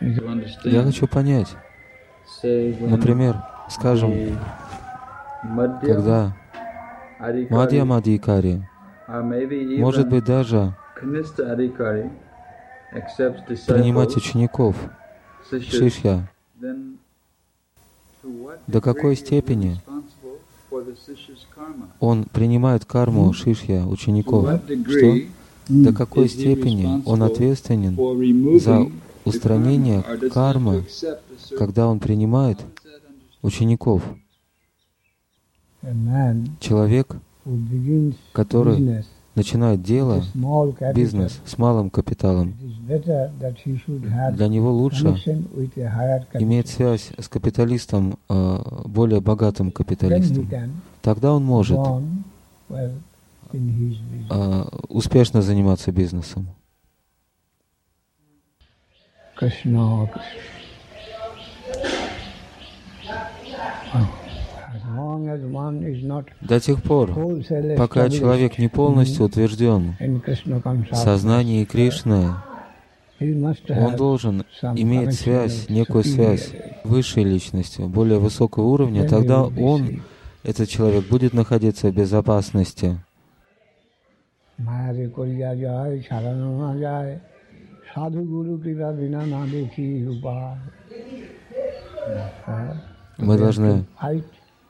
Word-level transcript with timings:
Я 0.00 0.82
хочу 0.82 1.06
понять, 1.06 1.48
например, 2.42 3.36
скажем, 3.68 4.38
когда 5.82 6.34
Мадья 7.50 7.84
Мадикари, 7.84 8.66
может 9.06 10.08
быть 10.08 10.24
даже 10.24 10.74
принимать 13.66 14.16
учеников, 14.16 14.76
шишья, 15.50 16.30
до 18.66 18.80
какой 18.80 19.16
степени 19.16 19.80
он 21.98 22.24
принимает 22.24 22.84
карму 22.84 23.32
шишья 23.32 23.84
учеников, 23.84 24.48
что? 24.88 25.16
до 25.68 25.92
какой 25.92 26.28
степени 26.28 27.02
он 27.06 27.22
ответственен 27.22 27.96
за 28.60 28.90
устранение 29.24 30.02
кармы, 30.32 30.84
когда 31.58 31.88
он 31.88 32.00
принимает 32.00 32.58
учеников. 33.42 34.02
Человек, 36.60 37.16
который 38.32 39.04
начинает 39.34 39.82
дело, 39.82 40.22
бизнес 40.94 41.40
с 41.46 41.56
малым 41.56 41.88
капиталом, 41.90 42.54
для 42.86 44.48
него 44.48 44.72
лучше 44.72 45.08
иметь 46.34 46.68
связь 46.68 47.10
с 47.18 47.28
капиталистом, 47.28 48.18
э, 48.28 48.58
более 48.84 49.20
богатым 49.20 49.70
капиталистом. 49.70 50.48
Тогда 51.00 51.32
он 51.32 51.44
может 51.44 51.78
э, 52.68 54.64
успешно 54.88 55.42
заниматься 55.42 55.92
бизнесом. 55.92 56.48
Krishna, 59.40 60.06
До 66.42 66.60
тех 66.60 66.82
пор, 66.82 67.14
пока 67.76 68.10
человек 68.10 68.58
не 68.58 68.68
полностью 68.68 69.24
утвержден 69.24 69.96
в 69.98 70.94
сознании 70.94 71.64
Кришны, 71.64 72.34
он 73.20 73.96
должен 73.96 74.44
иметь 74.74 75.14
связь, 75.14 75.68
некую 75.68 76.04
связь 76.04 76.50
высшей 76.84 77.24
личностью, 77.24 77.88
более 77.88 78.18
высокого 78.18 78.64
уровня, 78.64 79.08
тогда 79.08 79.44
он, 79.44 80.02
этот 80.42 80.68
человек, 80.68 81.08
будет 81.08 81.32
находиться 81.32 81.88
в 81.88 81.94
безопасности. 81.94 82.98
Мы 93.18 93.38
должны 93.38 93.86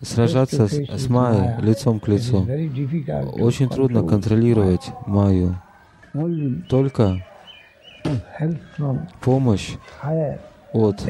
сражаться 0.00 0.66
с, 0.66 0.72
с 0.72 1.08
Майей 1.08 1.60
лицом 1.60 2.00
к 2.00 2.08
лицу. 2.08 2.46
Очень 3.38 3.68
трудно 3.68 4.06
контролировать 4.06 4.90
Майю. 5.06 5.60
Только 6.68 7.24
помощь 9.20 9.76
от 10.72 11.02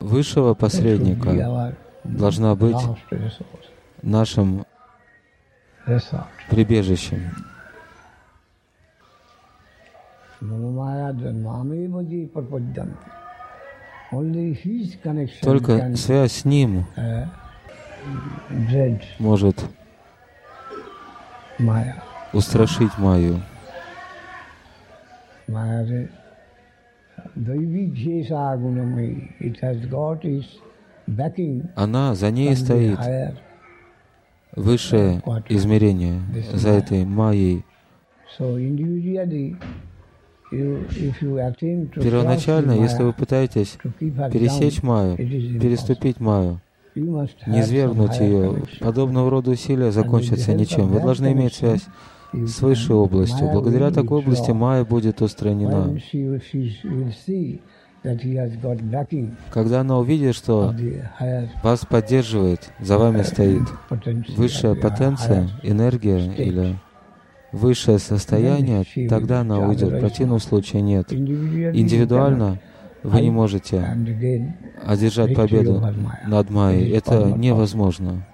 высшего 0.00 0.54
посредника 0.54 1.74
должна 2.04 2.54
быть 2.54 2.76
нашим 4.02 4.64
прибежищем. 6.50 7.30
Только 15.42 15.96
связь 15.96 16.32
с 16.32 16.44
Ним 16.44 16.84
может 19.18 19.64
устрашить 22.32 22.96
Майю. 22.98 23.40
Она, 31.74 32.14
за 32.14 32.30
ней 32.30 32.54
стоит 32.56 32.98
высшее 34.54 35.22
измерение, 35.48 36.20
за 36.52 36.70
этой 36.70 37.04
Майей. 37.04 37.64
Первоначально, 40.50 42.72
если 42.72 43.02
вы 43.02 43.12
пытаетесь 43.12 43.78
пересечь 43.98 44.82
Майю, 44.82 45.16
переступить 45.16 46.20
Майю, 46.20 46.60
не 46.94 47.62
свергнуть 47.62 48.20
ее. 48.20 48.62
Подобного 48.80 49.30
рода 49.30 49.50
усилия 49.50 49.90
закончатся 49.90 50.54
ничем. 50.54 50.88
Вы 50.88 51.00
должны 51.00 51.32
иметь 51.32 51.54
связь 51.54 51.86
с 52.32 52.62
высшей 52.62 52.96
областью. 52.96 53.50
Благодаря 53.52 53.90
такой 53.90 54.18
области 54.18 54.50
Майя 54.50 54.84
будет 54.84 55.22
устранена. 55.22 55.98
Когда 59.50 59.80
она 59.80 59.98
увидит, 59.98 60.34
что 60.34 60.74
вас 61.62 61.86
поддерживает, 61.86 62.70
за 62.78 62.98
вами 62.98 63.22
стоит 63.22 63.62
высшая 64.36 64.74
потенция, 64.74 65.48
энергия 65.62 66.18
или 66.34 66.76
высшее 67.54 67.98
состояние, 67.98 68.84
тогда 69.08 69.40
она 69.40 69.60
уйдет. 69.60 69.92
В 69.92 70.00
противном 70.00 70.40
случае 70.40 70.82
нет. 70.82 71.12
Индивидуально 71.12 72.58
вы 73.02 73.20
не 73.20 73.30
можете 73.30 73.96
одержать 74.84 75.34
победу 75.34 75.82
над 76.26 76.50
Майей. 76.50 76.90
Это 76.90 77.32
невозможно. 77.32 78.26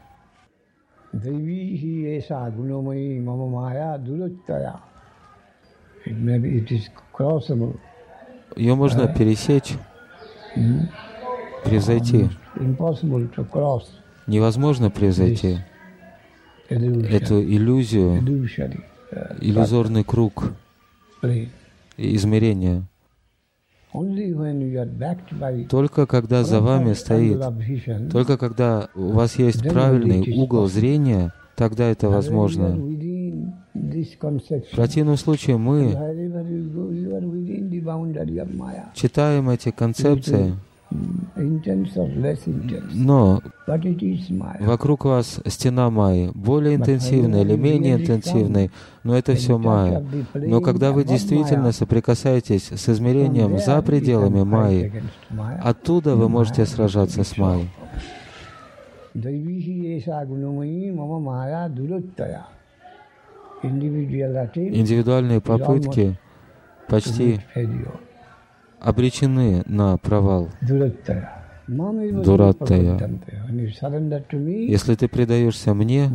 Ее 8.57 8.75
можно 8.75 9.07
пересечь, 9.09 9.75
превзойти. 11.65 12.29
Невозможно 14.27 14.91
превзойти 14.91 15.59
эту 16.69 17.43
иллюзию, 17.43 18.23
иллюзорный 19.41 20.05
круг 20.05 20.53
измерения. 21.97 22.85
Только 25.69 26.07
когда 26.07 26.45
за 26.45 26.61
вами 26.61 26.93
стоит, 26.93 27.43
только 28.13 28.39
когда 28.39 28.89
у 28.95 29.11
вас 29.11 29.37
есть 29.37 29.69
правильный 29.69 30.33
угол 30.41 30.69
зрения, 30.69 31.33
тогда 31.57 31.87
это 31.87 32.09
возможно. 32.09 32.79
В 33.73 34.77
противном 34.77 35.17
случае 35.17 35.57
мы 35.57 35.91
читаем 38.95 39.51
эти 39.51 39.71
концепции, 39.71 40.55
но 42.93 43.41
вокруг 44.61 45.05
вас 45.05 45.41
стена 45.47 45.91
Майи, 45.91 46.31
более 46.35 46.75
интенсивная 46.77 47.43
или 47.43 47.57
менее 47.57 47.97
интенсивная, 47.97 48.71
но 49.05 49.17
это 49.17 49.35
все 49.35 49.57
Майя. 49.59 50.05
Но 50.35 50.61
когда 50.61 50.93
вы 50.93 51.05
действительно 51.05 51.73
соприкасаетесь 51.73 52.73
с 52.73 52.89
измерением 52.89 53.59
за 53.59 53.81
пределами 53.83 54.43
Майи, 54.43 54.93
оттуда 55.63 56.17
вы 56.17 56.29
можете 56.29 56.67
сражаться 56.67 57.23
с 57.23 57.37
Майей. 57.37 57.71
Индивидуальные 63.63 65.41
попытки 65.41 66.19
почти 66.89 67.41
обречены 68.81 69.63
на 69.67 69.97
провал. 69.99 70.49
Дуратая. 71.69 72.99
Если 74.69 74.95
ты 74.97 75.09
предаешься 75.09 75.75
мне, 75.75 76.11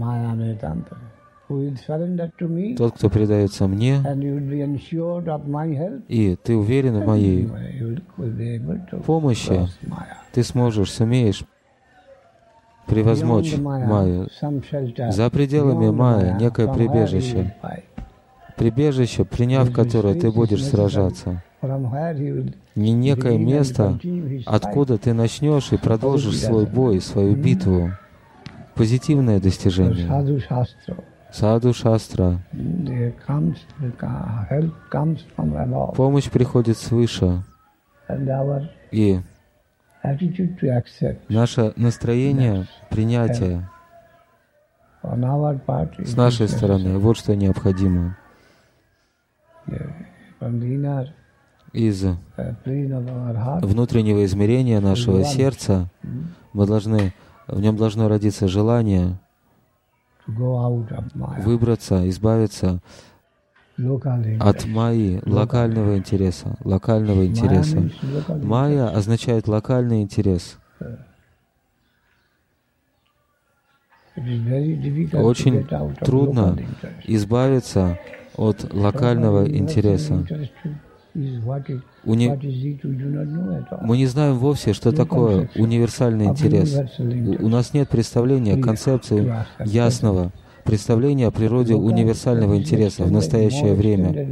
тот, 2.77 2.95
кто 2.95 3.09
предается 3.09 3.67
мне, 3.67 3.99
и 6.07 6.35
ты 6.43 6.55
уверен 6.55 6.99
в 7.01 7.05
моей 7.05 7.49
помощи, 9.05 9.67
ты 10.33 10.43
сможешь, 10.43 10.91
сумеешь 10.91 11.45
превозмочь 12.87 13.55
Майю. 13.57 14.27
За 15.11 15.29
пределами 15.29 15.89
Майя 15.91 16.37
некое 16.39 16.67
прибежище. 16.73 17.55
Прибежище, 18.57 19.25
приняв 19.25 19.71
которое 19.71 20.15
ты 20.15 20.31
будешь 20.31 20.65
сражаться 20.65 21.43
не 22.75 22.91
некое 22.91 23.37
место, 23.37 23.99
откуда 24.45 24.97
ты 24.97 25.13
начнешь 25.13 25.71
и 25.71 25.77
продолжишь 25.77 26.39
свой 26.39 26.65
бой, 26.65 27.01
свою 27.01 27.35
битву. 27.35 27.91
Позитивное 28.75 29.39
достижение. 29.39 30.07
Саду 31.31 31.73
Шастра. 31.73 32.39
Помощь 35.95 36.29
приходит 36.29 36.77
свыше. 36.77 37.43
И 38.91 39.19
наше 41.29 41.73
настроение 41.75 42.67
принятия 42.89 43.69
с 45.03 46.15
нашей 46.15 46.47
стороны, 46.47 46.97
вот 46.97 47.17
что 47.17 47.35
необходимо. 47.35 48.17
Из 51.75 52.05
внутреннего 53.61 54.23
измерения 54.23 54.79
нашего 54.79 55.25
сердца 55.25 55.89
мы 56.53 56.65
должны, 56.65 57.13
в 57.47 57.59
нем 57.59 57.75
должно 57.75 58.07
родиться 58.07 58.47
желание 58.47 59.19
выбраться, 60.25 62.09
избавиться 62.09 62.79
от 64.39 64.65
майи, 64.65 65.21
локального 65.25 65.97
интереса, 65.97 66.55
локального 66.63 67.25
интереса. 67.25 67.89
Майя 68.41 68.87
означает 68.87 69.49
локальный 69.49 70.01
интерес. 70.01 70.57
Очень 75.13 75.67
трудно 75.99 76.57
избавиться 77.03 77.99
от 78.37 78.73
локального 78.73 79.45
интереса. 79.45 80.25
Уни... 82.03 82.29
Мы 83.81 83.97
не 83.97 84.05
знаем 84.05 84.37
вовсе, 84.37 84.73
что 84.73 84.91
такое 84.91 85.49
универсальный 85.55 86.25
интерес. 86.25 86.77
У 87.39 87.47
нас 87.47 87.73
нет 87.73 87.89
представления, 87.89 88.57
концепции 88.57 89.33
ясного 89.65 90.31
представление 90.65 91.27
о 91.27 91.31
природе 91.31 91.75
универсального 91.75 92.57
интереса 92.57 93.03
в 93.03 93.11
настоящее 93.11 93.75
время. 93.75 94.27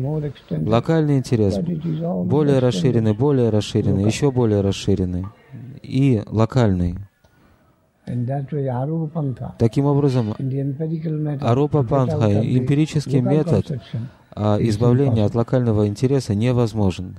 Локальный 0.49 1.19
интерес 1.19 1.57
более 1.57 2.59
расширенный, 2.59 3.13
более 3.13 3.49
расширенный, 3.49 4.03
еще 4.03 4.31
более 4.31 4.61
расширенный 4.61 5.25
и 5.81 6.21
локальный. 6.25 6.97
Таким 9.59 9.85
образом, 9.85 10.35
Арупа 11.41 11.83
Пантха, 11.83 12.33
эмпирический 12.43 13.21
метод 13.21 13.79
а 14.35 14.57
избавления 14.59 15.25
от 15.25 15.35
локального 15.35 15.87
интереса 15.87 16.35
невозможен. 16.35 17.17